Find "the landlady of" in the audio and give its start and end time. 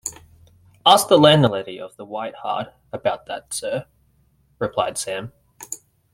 1.09-1.95